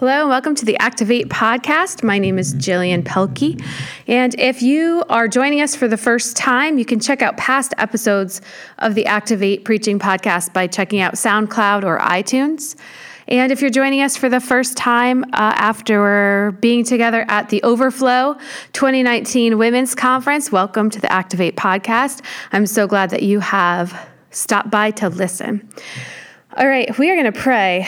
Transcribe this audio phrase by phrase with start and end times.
[0.00, 2.02] Hello, and welcome to the Activate podcast.
[2.02, 3.62] My name is Jillian Pelkey.
[4.06, 7.74] And if you are joining us for the first time, you can check out past
[7.76, 8.40] episodes
[8.78, 12.76] of the Activate Preaching podcast by checking out SoundCloud or iTunes.
[13.28, 17.62] And if you're joining us for the first time uh, after being together at the
[17.62, 18.38] Overflow
[18.72, 22.24] 2019 Women's Conference, welcome to the Activate podcast.
[22.52, 25.68] I'm so glad that you have stopped by to listen.
[26.56, 27.86] All right, we are going to pray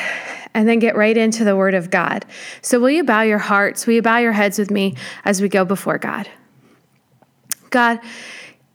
[0.54, 2.24] and then get right into the Word of God.
[2.60, 3.86] So, will you bow your hearts?
[3.86, 6.28] Will you bow your heads with me as we go before God?
[7.70, 8.00] God,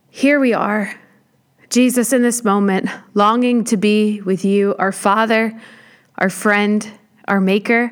[0.10, 0.94] here we are,
[1.70, 5.60] Jesus, in this moment, longing to be with you, our Father,
[6.18, 6.90] our friend,
[7.28, 7.92] our Maker.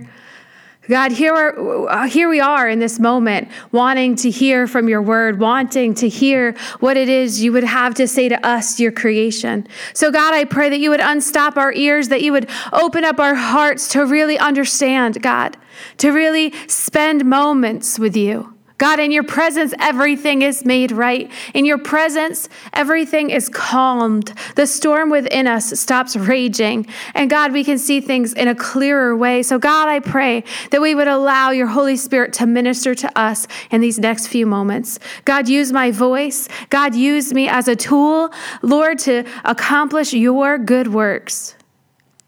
[0.88, 5.02] God, here, are, uh, here we are in this moment, wanting to hear from your
[5.02, 8.92] word, wanting to hear what it is you would have to say to us, your
[8.92, 9.68] creation.
[9.94, 13.20] So, God, I pray that you would unstop our ears, that you would open up
[13.20, 15.58] our hearts to really understand, God,
[15.98, 18.55] to really spend moments with you.
[18.78, 21.32] God, in your presence, everything is made right.
[21.54, 24.34] In your presence, everything is calmed.
[24.56, 26.86] The storm within us stops raging.
[27.14, 29.44] And God, we can see things in a clearer way.
[29.44, 33.48] So, God, I pray that we would allow your Holy Spirit to minister to us
[33.72, 35.00] in these next few moments.
[35.24, 36.50] God, use my voice.
[36.70, 41.56] God, use me as a tool, Lord, to accomplish your good works.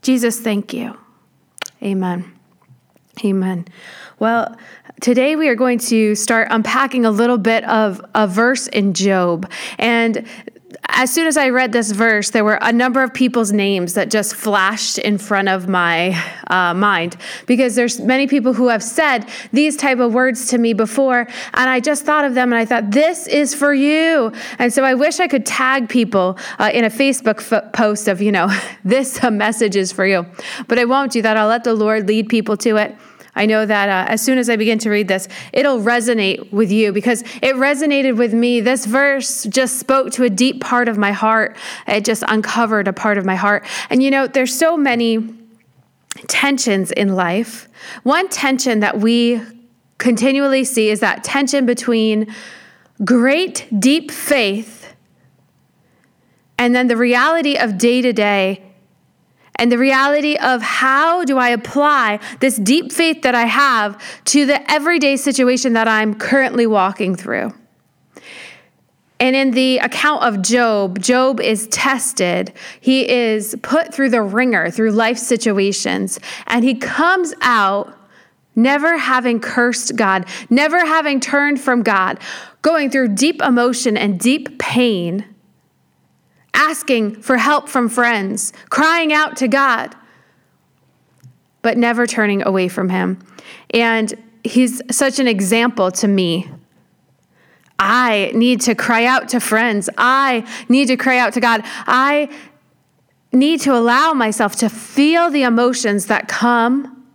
[0.02, 0.98] Jesus, thank you.
[1.84, 2.34] Amen.
[3.25, 3.66] Amen.
[4.20, 4.56] Well,
[5.02, 9.50] today we are going to start unpacking a little bit of a verse in Job.
[9.78, 10.28] And
[10.90, 14.09] as soon as I read this verse, there were a number of people's names that
[14.09, 19.30] just flashed in front of my uh, mind because there's many people who have said
[19.53, 22.66] these type of words to me before, and I just thought of them and I
[22.66, 24.31] thought this is for you.
[24.59, 28.31] And so I wish I could tag people uh, in a Facebook post of you
[28.31, 28.50] know
[28.84, 30.25] this message is for you,
[30.68, 31.38] but I won't do that.
[31.38, 32.95] I'll let the Lord lead people to it.
[33.38, 36.72] I know that uh, as soon as I begin to read this, it'll resonate with
[36.72, 38.60] you because it resonated with me.
[38.62, 41.56] This verse just spoke to a deep part of my heart.
[41.88, 43.66] It just uncovered a part of my heart.
[43.90, 45.34] And you know, there's so many
[46.28, 47.70] tensions in life.
[48.03, 49.42] One tension that we
[50.00, 52.34] continually see is that tension between
[53.06, 54.96] great, deep faith
[56.58, 58.64] and then the reality of day to day
[59.57, 64.45] and the reality of how do I apply this deep faith that I have to
[64.45, 67.53] the everyday situation that I'm currently walking through.
[69.19, 72.53] And in the account of Job, Job is tested.
[72.79, 77.97] He is put through the ringer through life situations, and he comes out
[78.56, 82.19] never having cursed God, never having turned from God,
[82.62, 85.25] going through deep emotion and deep pain
[86.57, 89.95] asking for help from friends, crying out to God,
[91.62, 93.19] but never turning away from Him.
[93.69, 94.13] And
[94.44, 96.50] He's such an example to me.
[97.79, 99.90] I need to cry out to friends.
[99.97, 101.62] I need to cry out to God.
[101.85, 102.29] I
[103.31, 107.06] need to allow myself to feel the emotions that come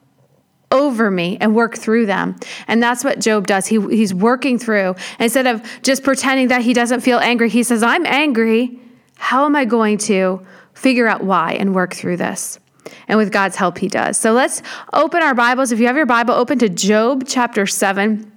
[0.70, 2.36] over me and work through them.
[2.68, 3.66] And that's what Job does.
[3.66, 4.94] He, he's working through.
[5.18, 8.78] Instead of just pretending that he doesn't feel angry, he says, I'm angry.
[9.22, 10.44] How am I going to
[10.74, 12.58] figure out why and work through this?
[13.06, 14.18] And with God's help, He does.
[14.18, 14.62] So let's
[14.92, 15.70] open our Bibles.
[15.70, 18.30] If you have your Bible, open to Job chapter 7.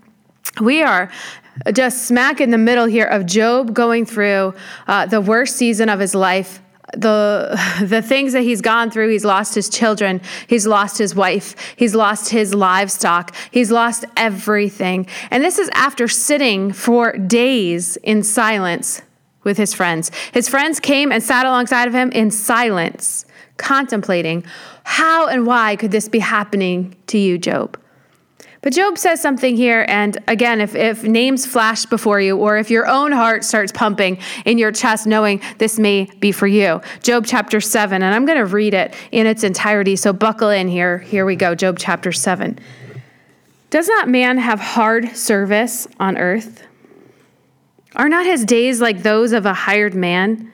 [0.61, 1.11] We are
[1.73, 4.53] just smack in the middle here of Job going through
[4.87, 6.61] uh, the worst season of his life
[6.95, 11.55] the the things that he's gone through he's lost his children he's lost his wife
[11.75, 18.21] he's lost his livestock he's lost everything and this is after sitting for days in
[18.21, 19.01] silence
[19.45, 20.11] with his friends.
[20.33, 23.25] His friends came and sat alongside of him in silence,
[23.55, 24.43] contemplating
[24.83, 27.79] how and why could this be happening to you, Job?
[28.65, 32.71] But Job says something here, and again, if, if names flash before you, or if
[32.71, 36.81] your own heart starts pumping in your chest, knowing this may be for you.
[37.03, 40.67] Job chapter 7, and I'm going to read it in its entirety, so buckle in
[40.67, 40.97] here.
[40.97, 42.57] Here we go, Job chapter 7.
[43.69, 46.63] Does not man have hard service on earth?
[47.95, 50.51] Are not his days like those of a hired man?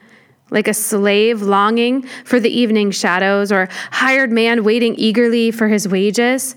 [0.50, 5.88] Like a slave longing for the evening shadows, or hired man waiting eagerly for his
[5.88, 6.56] wages?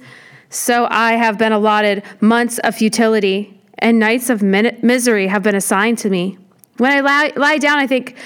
[0.50, 5.98] So I have been allotted months of futility, and nights of misery have been assigned
[5.98, 6.38] to me.
[6.78, 8.16] When I lie, lie down, I think,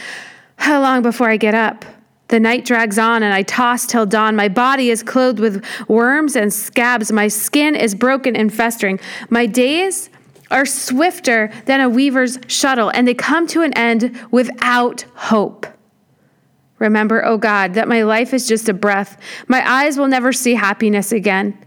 [0.56, 1.84] how long before I get up?
[2.28, 4.36] The night drags on, and I toss till dawn.
[4.36, 7.12] My body is clothed with worms and scabs.
[7.12, 9.00] My skin is broken and festering.
[9.30, 10.10] My days
[10.50, 15.66] are swifter than a weaver's shuttle, and they come to an end without hope.
[16.78, 19.20] Remember, O oh God, that my life is just a breath.
[19.48, 21.58] My eyes will never see happiness again.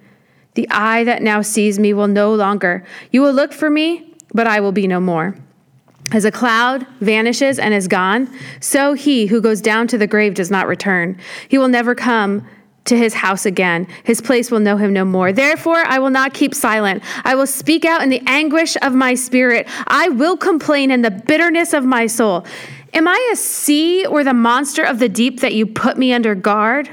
[0.53, 2.85] The eye that now sees me will no longer.
[3.11, 5.35] You will look for me, but I will be no more.
[6.13, 8.29] As a cloud vanishes and is gone,
[8.59, 11.17] so he who goes down to the grave does not return.
[11.47, 12.45] He will never come
[12.85, 13.87] to his house again.
[14.03, 15.31] His place will know him no more.
[15.31, 17.03] Therefore, I will not keep silent.
[17.23, 19.67] I will speak out in the anguish of my spirit.
[19.87, 22.45] I will complain in the bitterness of my soul.
[22.93, 26.35] Am I a sea or the monster of the deep that you put me under
[26.35, 26.89] guard?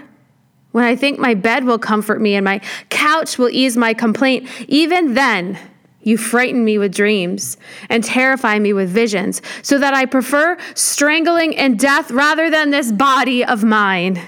[0.72, 4.48] When I think my bed will comfort me and my couch will ease my complaint,
[4.68, 5.58] even then
[6.02, 7.56] you frighten me with dreams
[7.88, 12.92] and terrify me with visions, so that I prefer strangling and death rather than this
[12.92, 14.22] body of mine.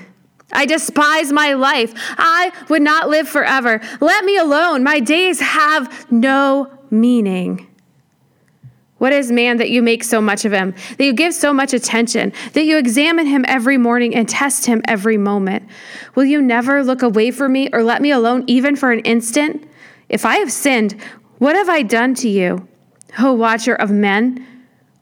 [0.52, 1.92] I despise my life.
[2.18, 3.80] I would not live forever.
[4.00, 4.82] Let me alone.
[4.82, 7.66] My days have no meaning.
[8.98, 11.72] What is man that you make so much of him, that you give so much
[11.72, 15.66] attention, that you examine him every morning and test him every moment?
[16.14, 19.66] Will you never look away from me or let me alone even for an instant?
[20.10, 21.00] If I have sinned,
[21.38, 22.68] what have I done to you?
[23.18, 24.46] O watcher of men,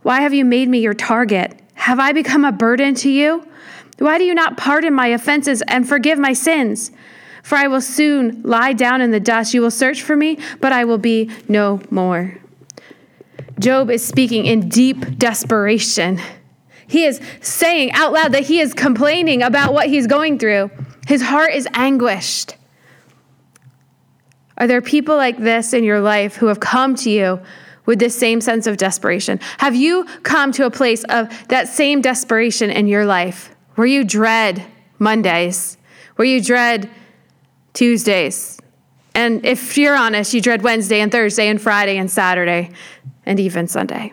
[0.03, 1.61] why have you made me your target?
[1.75, 3.44] Have I become a burden to you?
[3.99, 6.91] Why do you not pardon my offenses and forgive my sins?
[7.43, 9.55] For I will soon lie down in the dust.
[9.55, 12.39] You will search for me, but I will be no more.
[13.59, 16.21] Job is speaking in deep desperation.
[16.87, 20.71] He is saying out loud that he is complaining about what he's going through.
[21.06, 22.56] His heart is anguished.
[24.59, 27.41] Are there people like this in your life who have come to you
[27.87, 29.41] with this same sense of desperation?
[29.59, 34.03] Have you come to a place of that same desperation in your life where you
[34.03, 34.67] dread
[34.99, 35.79] Mondays,
[36.17, 36.91] where you dread
[37.75, 38.59] Tuesdays?
[39.15, 42.71] And if you're honest, you dread Wednesday and Thursday and Friday and Saturday
[43.25, 44.13] and even Sunday.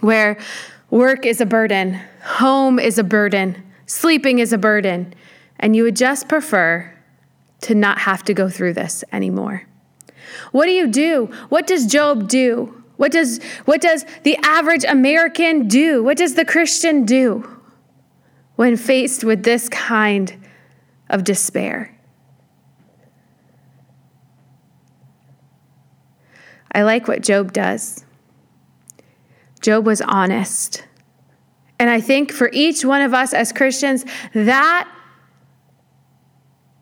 [0.00, 0.36] Where
[0.90, 5.14] work is a burden, home is a burden, sleeping is a burden,
[5.60, 6.92] and you would just prefer
[7.60, 9.62] to not have to go through this anymore.
[10.50, 11.26] What do you do?
[11.50, 12.82] What does Job do?
[12.96, 16.02] What does, what does the average American do?
[16.02, 17.57] What does the Christian do
[18.58, 20.36] when faced with this kind
[21.10, 21.96] of despair?
[26.72, 28.04] I like what Job does.
[29.60, 30.84] Job was honest.
[31.78, 34.92] And I think for each one of us as Christians, that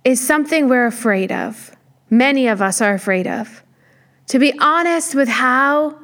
[0.02, 1.76] is something we're afraid of.
[2.08, 3.62] Many of us are afraid of.
[4.28, 5.98] To be honest with how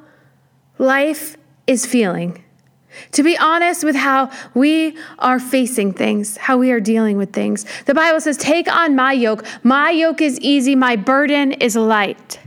[0.76, 2.41] life is feeling.
[3.12, 7.64] To be honest with how we are facing things, how we are dealing with things.
[7.86, 9.44] The Bible says, Take on my yoke.
[9.62, 12.38] My yoke is easy, my burden is light.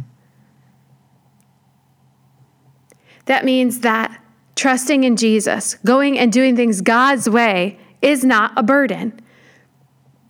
[3.25, 4.21] That means that
[4.55, 9.19] trusting in Jesus, going and doing things God's way, is not a burden.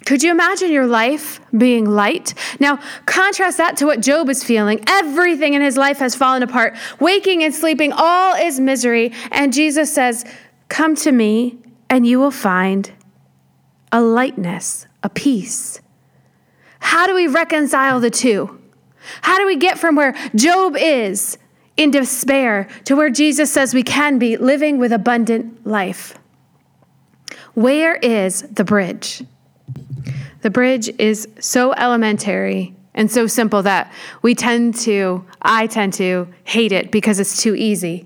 [0.06, 2.34] Could you imagine your life being light?
[2.60, 4.84] Now, contrast that to what Job is feeling.
[4.88, 6.76] Everything in his life has fallen apart.
[7.00, 9.12] Waking and sleeping, all is misery.
[9.32, 10.24] And Jesus says,
[10.70, 11.58] Come to me,
[11.90, 12.92] and you will find
[13.92, 15.82] a lightness, a peace.
[16.80, 18.62] How do we reconcile the two?
[19.22, 21.38] How do we get from where Job is
[21.78, 26.18] in despair to where Jesus says we can be living with abundant life.
[27.54, 29.24] Where is the bridge?
[30.46, 36.28] The bridge is so elementary and so simple that we tend to, I tend to
[36.44, 38.06] hate it because it's too easy.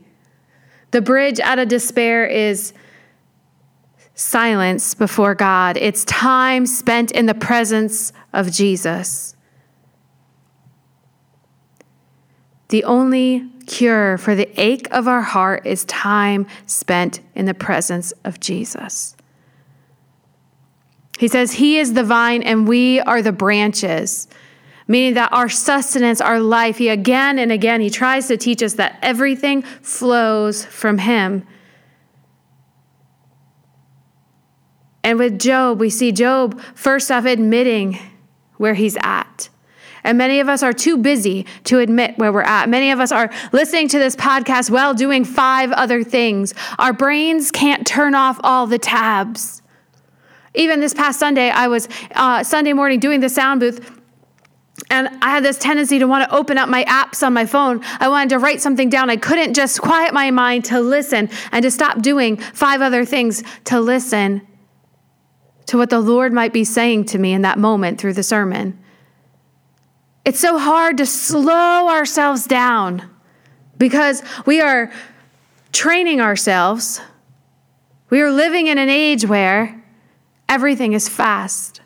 [0.92, 2.72] The bridge out of despair is
[4.16, 9.36] silence before God, it's time spent in the presence of Jesus.
[12.70, 18.14] The only cure for the ache of our heart is time spent in the presence
[18.24, 19.18] of Jesus.
[21.20, 24.30] He says, He is the vine and we are the branches,
[24.88, 28.76] meaning that our sustenance, our life, He again and again, He tries to teach us
[28.76, 31.46] that everything flows from Him.
[35.04, 38.00] And with Job, we see Job first off admitting
[38.56, 39.50] where he's at.
[40.06, 42.70] And many of us are too busy to admit where we're at.
[42.70, 46.54] Many of us are listening to this podcast while doing five other things.
[46.78, 49.59] Our brains can't turn off all the tabs.
[50.56, 54.00] Even this past Sunday, I was uh, Sunday morning doing the sound booth.
[54.90, 57.82] And I had this tendency to want to open up my apps on my phone.
[58.00, 59.10] I wanted to write something down.
[59.10, 63.44] I couldn't just quiet my mind to listen and to stop doing five other things
[63.66, 64.42] to listen
[65.68, 68.80] to what the Lord might be saying to me in that moment through the sermon.
[70.26, 73.08] It's so hard to slow ourselves down
[73.78, 74.92] because we are
[75.72, 77.02] training ourselves.
[78.10, 79.79] We are living in an age where
[80.50, 81.82] everything is fast.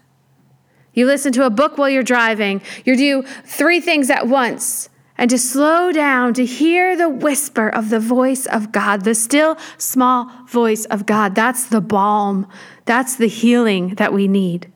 [0.94, 2.62] You listen to a book while you're driving.
[2.86, 4.90] You do three things at once.
[5.16, 9.58] And to slow down, to hear the whisper of the voice of God, the still
[9.78, 11.36] small voice of God.
[11.36, 12.48] That's the balm.
[12.86, 14.73] That's the healing that we need.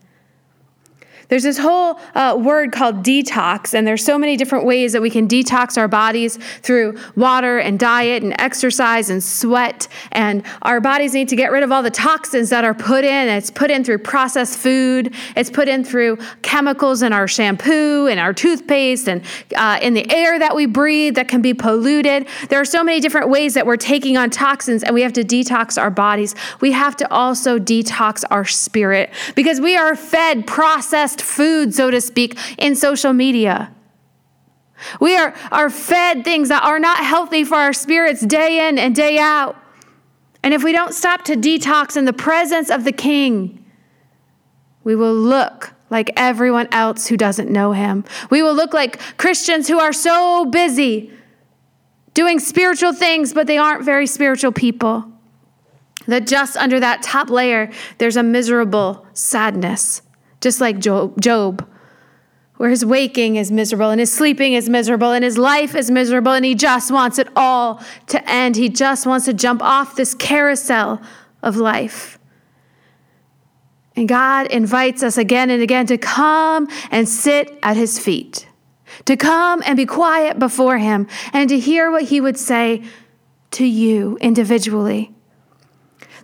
[1.29, 5.09] There's this whole uh, word called detox, and there's so many different ways that we
[5.09, 9.89] can detox our bodies through water and diet and exercise and sweat.
[10.13, 13.27] And our bodies need to get rid of all the toxins that are put in.
[13.27, 18.19] It's put in through processed food, it's put in through chemicals in our shampoo and
[18.21, 19.21] our toothpaste and
[19.55, 22.27] uh, in the air that we breathe that can be polluted.
[22.49, 25.25] There are so many different ways that we're taking on toxins, and we have to
[25.25, 26.35] detox our bodies.
[26.61, 32.01] We have to also detox our spirit because we are fed processed food, so to
[32.01, 33.73] speak, in social media.
[34.99, 38.95] We are, are fed things that are not healthy for our spirits day in and
[38.95, 39.55] day out.
[40.43, 43.65] And if we don't stop to detox in the presence of the King,
[44.83, 48.03] we will look like everyone else who doesn't know him.
[48.29, 51.11] We will look like Christians who are so busy
[52.13, 55.11] doing spiritual things, but they aren't very spiritual people.
[56.07, 60.01] That just under that top layer, there's a miserable sadness
[60.41, 61.67] just like Job,
[62.57, 66.31] where his waking is miserable and his sleeping is miserable and his life is miserable
[66.31, 68.55] and he just wants it all to end.
[68.55, 71.01] He just wants to jump off this carousel
[71.43, 72.17] of life.
[73.95, 78.47] And God invites us again and again to come and sit at his feet,
[79.05, 82.83] to come and be quiet before him, and to hear what he would say
[83.51, 85.11] to you individually.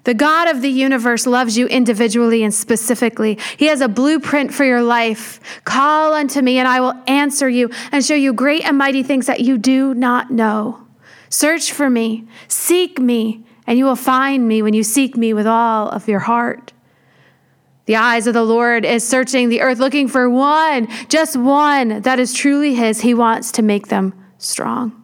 [0.03, 3.39] The God of the universe loves you individually and specifically.
[3.57, 5.39] He has a blueprint for your life.
[5.63, 9.27] Call unto me, and I will answer you and show you great and mighty things
[9.27, 10.85] that you do not know.
[11.29, 15.47] Search for me, seek me, and you will find me when you seek me with
[15.47, 16.73] all of your heart.
[17.85, 22.19] The eyes of the Lord is searching the earth, looking for one, just one that
[22.19, 23.01] is truly His.
[23.01, 25.02] He wants to make them strong.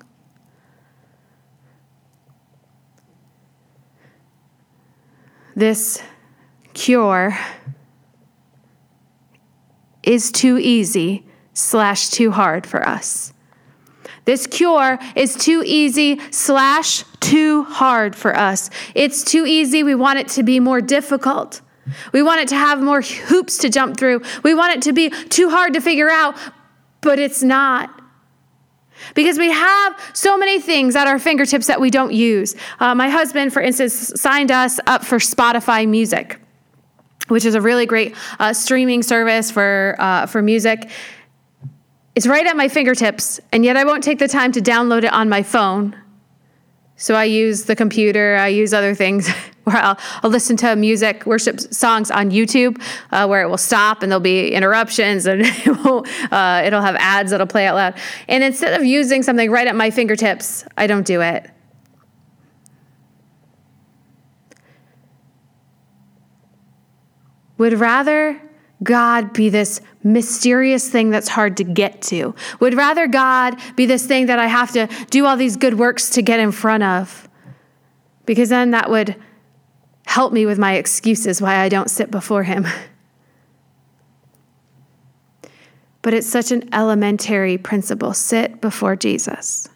[5.60, 6.02] This
[6.74, 7.38] cure
[10.04, 13.34] is too easy slash too hard for us.
[14.24, 18.70] This cure is too easy slash too hard for us.
[18.96, 19.84] It's too easy.
[19.84, 21.62] We want it to be more difficult.
[22.14, 24.22] We want it to have more hoops to jump through.
[24.44, 26.38] We want it to be too hard to figure out,
[27.02, 27.99] but it's not.
[29.16, 32.56] Because we have so many things at our fingertips that we don't use.
[32.80, 36.40] Uh, my husband, for instance, signed us up for Spotify Music,
[37.28, 40.90] which is a really great uh, streaming service for, uh, for music.
[42.16, 45.14] It's right at my fingertips, and yet I won't take the time to download it
[45.14, 45.96] on my phone.
[46.98, 49.30] So I use the computer, I use other things.
[49.70, 54.04] where I'll, I'll, listen to music, worship songs on YouTube, uh, where it will stop
[54.04, 57.96] and there'll be interruptions and it will, uh, it'll have ads that'll play out loud.
[58.28, 61.50] And instead of using something right at my fingertips, I don't do it.
[67.58, 68.42] Would rather
[68.82, 72.34] God be this mysterious thing that's hard to get to.
[72.62, 76.10] Would rather God be this thing that I have to do all these good works
[76.12, 77.28] to get in front of.
[78.26, 79.16] Because then that would
[80.10, 82.66] help me with my excuses why I don't sit before Him.
[86.02, 89.70] But it's such an elementary principle sit before Jesus.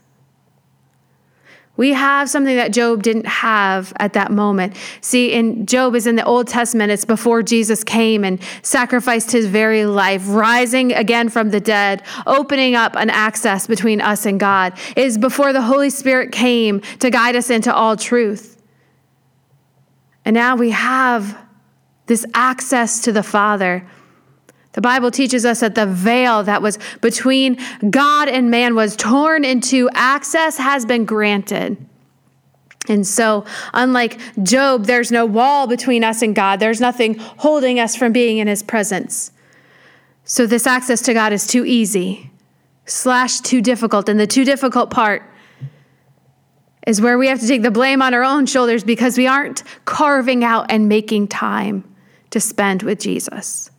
[1.78, 4.76] We have something that Job didn't have at that moment.
[5.02, 9.46] See, in Job is in the Old Testament, it's before Jesus came and sacrificed his
[9.48, 14.74] very life, rising again from the dead, opening up an access between us and God.
[14.96, 18.53] It is before the Holy Spirit came to guide us into all truth.
[20.26, 21.38] And now we have
[22.06, 23.88] this access to the Father.
[24.74, 27.58] The Bible teaches us that the veil that was between
[27.90, 31.78] God and man was torn into, access has been granted.
[32.90, 37.96] And so, unlike Job, there's no wall between us and God, there's nothing holding us
[37.96, 39.32] from being in his presence.
[40.26, 42.32] So, this access to God is too easy,
[42.86, 44.10] slash, too difficult.
[44.10, 45.24] And the too difficult part
[46.88, 49.64] is where we have to take the blame on our own shoulders because we aren't
[49.86, 51.84] carving out and making time
[52.30, 53.70] to spend with Jesus.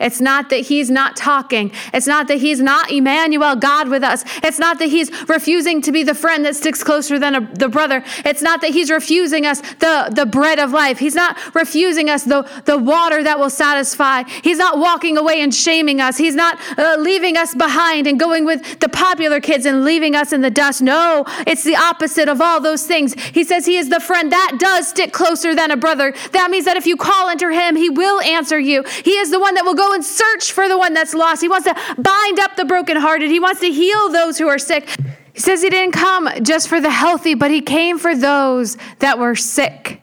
[0.00, 1.72] It's not that he's not talking.
[1.92, 4.24] It's not that he's not Emmanuel, God with us.
[4.42, 7.68] It's not that he's refusing to be the friend that sticks closer than a, the
[7.68, 8.04] brother.
[8.24, 10.98] It's not that he's refusing us the, the bread of life.
[10.98, 14.22] He's not refusing us the, the water that will satisfy.
[14.42, 16.16] He's not walking away and shaming us.
[16.16, 20.32] He's not uh, leaving us behind and going with the popular kids and leaving us
[20.32, 20.82] in the dust.
[20.82, 23.14] No, it's the opposite of all those things.
[23.20, 26.14] He says he is the friend that does stick closer than a brother.
[26.32, 28.82] That means that if you call unto him, he will answer you.
[29.04, 31.42] He is the one that will go and search for the one that's lost.
[31.42, 33.30] He wants to bind up the brokenhearted.
[33.30, 34.88] He wants to heal those who are sick.
[35.34, 39.18] He says he didn't come just for the healthy, but he came for those that
[39.18, 40.00] were sick.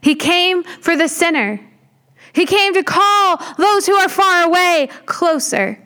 [0.00, 1.60] He came for the sinner.
[2.32, 5.84] He came to call those who are far away closer.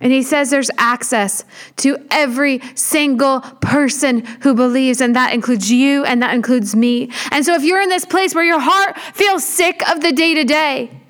[0.00, 1.44] And he says there's access
[1.76, 7.10] to every single person who believes, and that includes you and that includes me.
[7.30, 10.34] And so if you're in this place where your heart feels sick of the day
[10.34, 11.00] to day,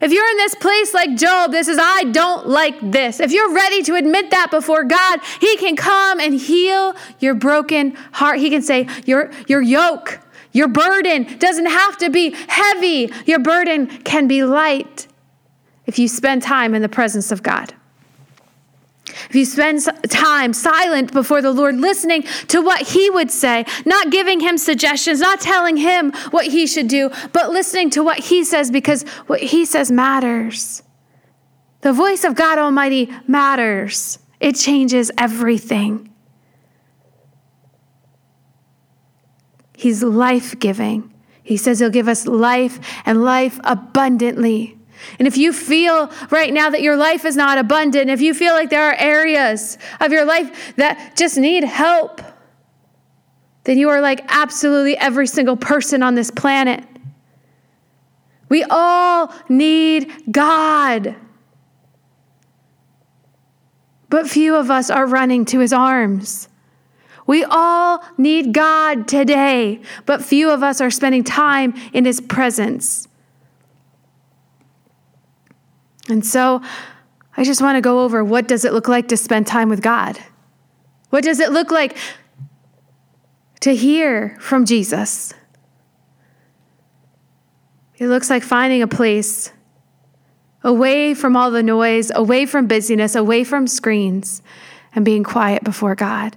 [0.00, 3.18] if you're in this place like Job, this is, I don't like this.
[3.18, 7.92] If you're ready to admit that before God, He can come and heal your broken
[8.12, 8.38] heart.
[8.38, 10.20] He can say, Your, your yoke,
[10.52, 13.10] your burden doesn't have to be heavy.
[13.24, 15.06] Your burden can be light
[15.86, 17.74] if you spend time in the presence of God.
[19.08, 24.10] If you spend time silent before the Lord, listening to what He would say, not
[24.10, 28.44] giving Him suggestions, not telling Him what He should do, but listening to what He
[28.44, 30.82] says because what He says matters.
[31.82, 36.12] The voice of God Almighty matters, it changes everything.
[39.76, 41.12] He's life giving.
[41.42, 44.75] He says He'll give us life and life abundantly.
[45.18, 48.54] And if you feel right now that your life is not abundant, if you feel
[48.54, 52.20] like there are areas of your life that just need help,
[53.64, 56.84] then you are like absolutely every single person on this planet.
[58.48, 61.16] We all need God.
[64.08, 66.48] But few of us are running to his arms.
[67.26, 73.08] We all need God today, but few of us are spending time in his presence.
[76.08, 76.62] And so
[77.36, 79.82] I just want to go over what does it look like to spend time with
[79.82, 80.18] God?
[81.10, 81.96] What does it look like
[83.60, 85.34] to hear from Jesus?
[87.98, 89.52] It looks like finding a place
[90.62, 94.42] away from all the noise, away from busyness, away from screens,
[94.94, 96.36] and being quiet before God.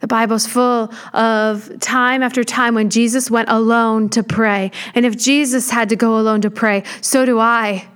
[0.00, 4.70] The Bible's full of time after time when Jesus went alone to pray.
[4.94, 7.88] And if Jesus had to go alone to pray, so do I.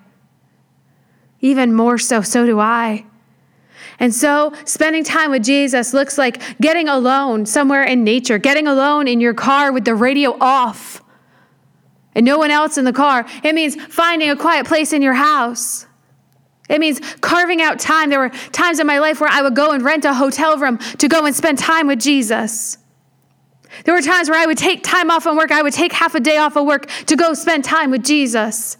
[1.40, 3.04] Even more so, so do I.
[4.00, 9.08] And so, spending time with Jesus looks like getting alone somewhere in nature, getting alone
[9.08, 11.02] in your car with the radio off
[12.18, 13.24] and no one else in the car.
[13.44, 15.86] It means finding a quiet place in your house.
[16.68, 18.10] It means carving out time.
[18.10, 20.78] There were times in my life where I would go and rent a hotel room
[20.98, 22.76] to go and spend time with Jesus.
[23.84, 25.52] There were times where I would take time off from work.
[25.52, 28.76] I would take half a day off of work to go spend time with Jesus.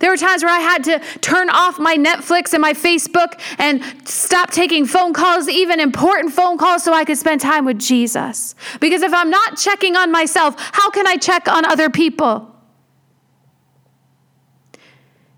[0.00, 3.82] There were times where I had to turn off my Netflix and my Facebook and
[4.08, 8.54] stop taking phone calls, even important phone calls, so I could spend time with Jesus.
[8.80, 12.54] Because if I'm not checking on myself, how can I check on other people?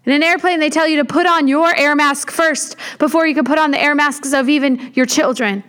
[0.04, 3.34] In an airplane, they tell you to put on your air mask first before you
[3.34, 5.62] can put on the air masks of even your children.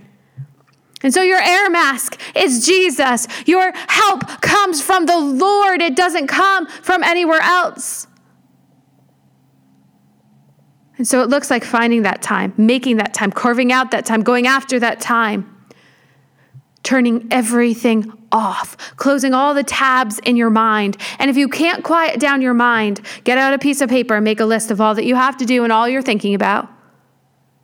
[1.04, 3.28] And so your air mask is Jesus.
[3.46, 8.08] Your help comes from the Lord, it doesn't come from anywhere else.
[11.02, 14.22] And so it looks like finding that time, making that time, carving out that time,
[14.22, 15.52] going after that time,
[16.84, 20.98] turning everything off, closing all the tabs in your mind.
[21.18, 24.24] And if you can't quiet down your mind, get out a piece of paper and
[24.24, 26.70] make a list of all that you have to do and all you're thinking about.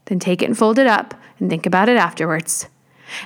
[0.05, 2.67] Then take it and fold it up and think about it afterwards.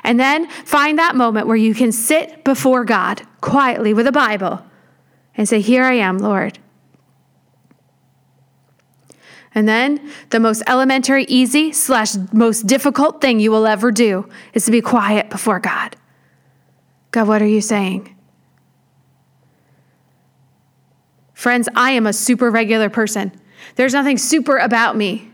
[0.03, 4.61] And then find that moment where you can sit before God quietly with a Bible
[5.37, 6.59] and say, Here I am, Lord.
[9.53, 14.65] And then the most elementary, easy, slash most difficult thing you will ever do is
[14.65, 15.97] to be quiet before God.
[17.11, 18.15] God, what are you saying?
[21.33, 23.31] Friends, I am a super regular person.
[23.75, 25.29] There's nothing super about me.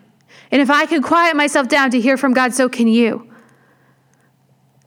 [0.51, 3.29] And if I can quiet myself down to hear from God, so can you.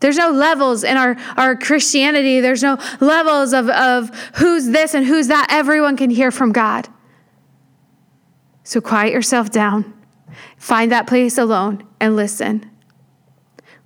[0.00, 2.40] There's no levels in our, our Christianity.
[2.40, 5.48] There's no levels of, of who's this and who's that.
[5.50, 6.88] Everyone can hear from God.
[8.70, 9.92] So quiet yourself down,
[10.56, 12.70] find that place alone, and listen.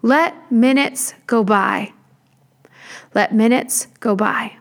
[0.03, 1.95] Let minutes go by.
[3.15, 4.59] Let minutes go by.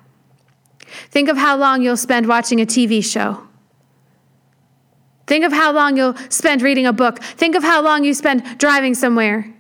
[1.10, 3.46] Think of how long you'll spend watching a TV show.
[5.28, 7.22] Think of how long you'll spend reading a book.
[7.22, 9.54] Think of how long you spend driving somewhere.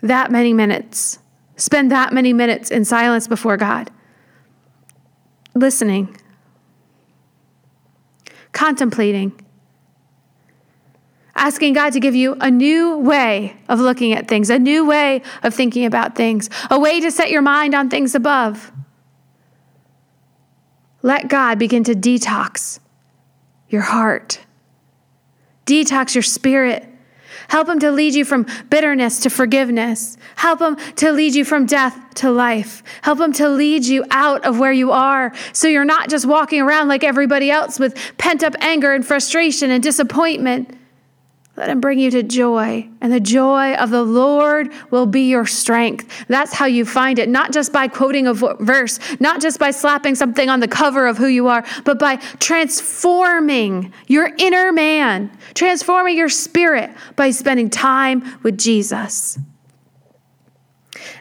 [0.00, 1.18] That many minutes.
[1.56, 3.90] Spend that many minutes in silence before God,
[5.54, 6.16] listening
[8.58, 9.30] contemplating,
[11.36, 15.22] asking God to give you a new way of looking at things, a new way
[15.44, 18.72] of thinking about things, a way to set your mind on things above.
[21.02, 22.80] Let God begin to detox
[23.68, 24.40] your heart,
[25.64, 26.84] detox your spirit.
[27.48, 30.16] Help Him to lead you from bitterness to forgiveness.
[30.36, 32.82] Help Him to lead you from death to life.
[33.02, 36.60] Help Him to lead you out of where you are so you're not just walking
[36.60, 40.77] around like everybody else with pent up anger and frustration and disappointment.
[41.58, 45.44] Let him bring you to joy, and the joy of the Lord will be your
[45.44, 46.24] strength.
[46.28, 50.14] That's how you find it, not just by quoting a verse, not just by slapping
[50.14, 56.16] something on the cover of who you are, but by transforming your inner man, transforming
[56.16, 59.36] your spirit by spending time with Jesus.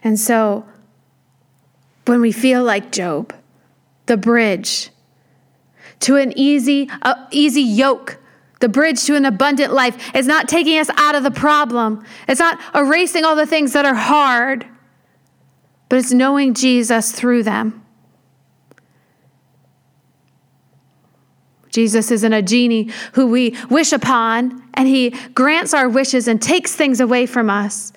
[0.04, 0.68] And so,
[2.06, 3.34] when we feel like Job,
[4.06, 4.92] the bridge
[6.02, 8.20] to an easy, uh, easy yoke
[8.60, 12.04] the bridge to an abundant life is not taking us out of the problem.
[12.28, 14.66] It's not erasing all the things that are hard,
[15.90, 17.84] but it's knowing Jesus through them.
[21.72, 26.74] Jesus isn't a genie who we wish upon and he grants our wishes and takes
[26.74, 27.94] things away from us.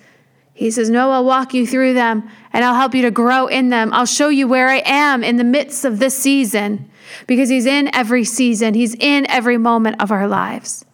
[0.52, 3.70] He says, No, I'll walk you through them and I'll help you to grow in
[3.70, 3.90] them.
[3.94, 6.89] I'll show you where I am in the midst of this season
[7.26, 10.84] because He's in every season, He's in every moment of our lives.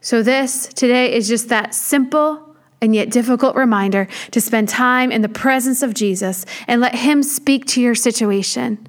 [0.00, 5.22] So, this today is just that simple and yet difficult reminder to spend time in
[5.22, 8.86] the presence of Jesus and let Him speak to your situation.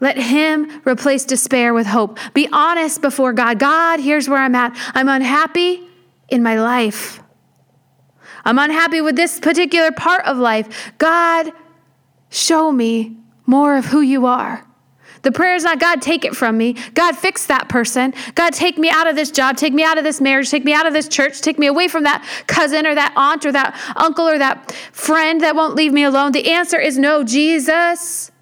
[0.00, 2.18] Let Him replace despair with hope.
[2.34, 3.58] Be honest before God.
[3.58, 4.76] God, here's where I'm at.
[4.94, 5.82] I'm unhappy
[6.28, 7.22] in my life.
[8.44, 10.92] I'm unhappy with this particular part of life.
[10.98, 11.52] God,
[12.30, 14.66] show me more of who you are.
[15.22, 16.74] The prayer is not, God, take it from me.
[16.94, 18.12] God, fix that person.
[18.34, 19.56] God, take me out of this job.
[19.56, 20.50] Take me out of this marriage.
[20.50, 21.40] Take me out of this church.
[21.40, 25.40] Take me away from that cousin or that aunt or that uncle or that friend
[25.42, 26.32] that won't leave me alone.
[26.32, 28.32] The answer is no, Jesus.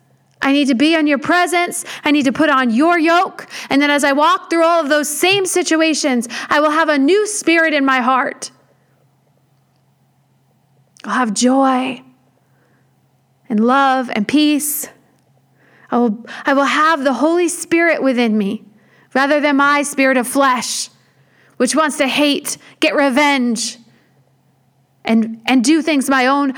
[0.42, 1.84] I need to be in your presence.
[2.02, 3.46] I need to put on your yoke.
[3.68, 6.96] And then as I walk through all of those same situations, I will have a
[6.96, 8.50] new spirit in my heart.
[11.04, 12.02] I'll have joy
[13.50, 14.88] and love and peace.
[15.90, 18.64] I will, I will have the Holy Spirit within me
[19.12, 20.88] rather than my spirit of flesh,
[21.56, 23.76] which wants to hate, get revenge,
[25.04, 26.54] and, and do things my own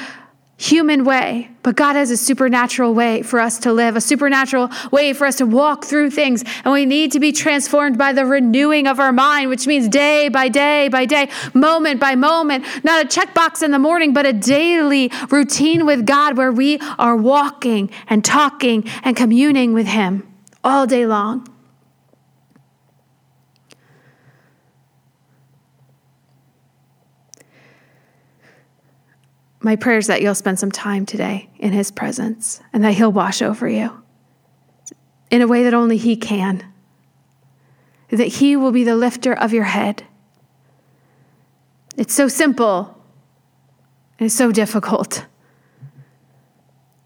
[0.62, 5.12] human way, but God has a supernatural way for us to live, a supernatural way
[5.12, 6.44] for us to walk through things.
[6.64, 10.28] And we need to be transformed by the renewing of our mind, which means day
[10.28, 14.32] by day by day, moment by moment, not a checkbox in the morning, but a
[14.32, 20.26] daily routine with God where we are walking and talking and communing with Him
[20.62, 21.48] all day long.
[29.62, 33.12] My prayer is that you'll spend some time today in His presence and that He'll
[33.12, 34.02] wash over you
[35.30, 36.64] in a way that only He can.
[38.10, 40.04] That He will be the lifter of your head.
[41.96, 43.00] It's so simple
[44.18, 45.26] and it's so difficult.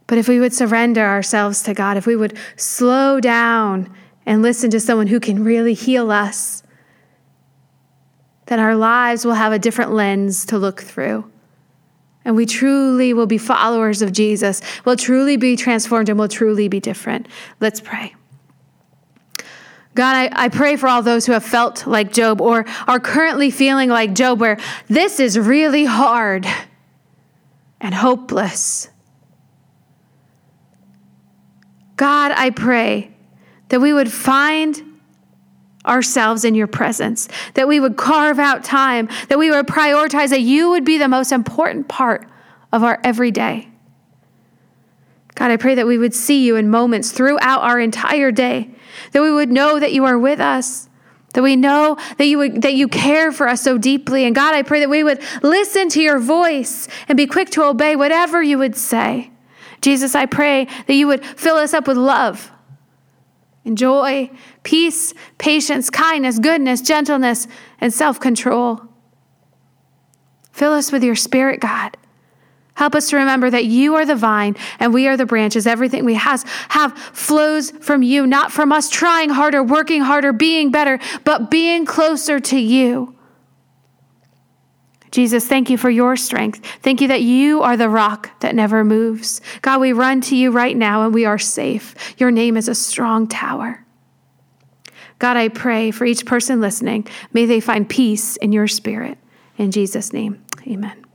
[0.06, 4.70] But if we would surrender ourselves to God, if we would slow down and listen
[4.70, 6.62] to someone who can really heal us,
[8.46, 11.30] then our lives will have a different lens to look through
[12.26, 16.66] and we truly will be followers of Jesus, will truly be transformed, and will truly
[16.66, 17.28] be different.
[17.60, 18.16] Let's pray.
[19.94, 23.50] God, I, I pray for all those who have felt like Job or are currently
[23.50, 24.58] feeling like Job, where
[24.88, 26.46] this is really hard
[27.80, 28.90] and hopeless.
[31.94, 33.12] God, I pray
[33.68, 34.82] that we would find
[35.86, 40.40] ourselves in your presence, that we would carve out time, that we would prioritize that
[40.40, 42.28] you would be the most important part
[42.72, 43.68] of our everyday.
[45.34, 48.70] God, I pray that we would see you in moments throughout our entire day,
[49.12, 50.88] that we would know that you are with us,
[51.34, 54.24] that we know that you would, that you care for us so deeply.
[54.24, 57.64] And God, I pray that we would listen to your voice and be quick to
[57.64, 59.30] obey whatever you would say.
[59.82, 62.50] Jesus, I pray that you would fill us up with love
[63.66, 64.30] and joy,
[64.62, 67.46] peace, patience, kindness, goodness, gentleness,
[67.80, 68.80] and self control.
[70.52, 71.98] Fill us with your spirit, God.
[72.74, 75.66] Help us to remember that you are the vine and we are the branches.
[75.66, 80.70] Everything we has, have flows from you, not from us trying harder, working harder, being
[80.70, 83.15] better, but being closer to you.
[85.10, 86.64] Jesus, thank you for your strength.
[86.82, 89.40] Thank you that you are the rock that never moves.
[89.62, 91.94] God, we run to you right now and we are safe.
[92.18, 93.84] Your name is a strong tower.
[95.18, 99.16] God, I pray for each person listening, may they find peace in your spirit.
[99.56, 101.05] In Jesus' name, amen.